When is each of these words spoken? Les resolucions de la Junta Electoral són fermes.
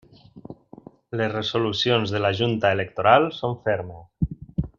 Les 1.21 1.29
resolucions 1.33 2.15
de 2.15 2.23
la 2.27 2.33
Junta 2.41 2.73
Electoral 2.79 3.29
són 3.41 3.55
fermes. 3.69 4.35